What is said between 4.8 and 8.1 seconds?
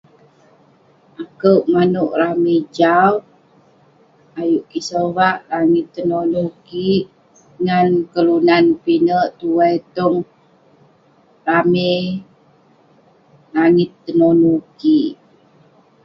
sovak langit tenonu kik ngan